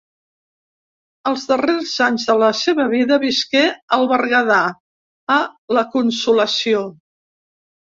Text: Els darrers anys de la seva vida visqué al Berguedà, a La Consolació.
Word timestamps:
Els 1.31 1.43
darrers 1.51 1.91
anys 2.05 2.25
de 2.29 2.37
la 2.45 2.49
seva 2.61 2.87
vida 2.95 3.21
visqué 3.25 3.63
al 3.99 4.07
Berguedà, 4.15 4.59
a 5.37 5.39
La 5.79 5.87
Consolació. 5.95 6.85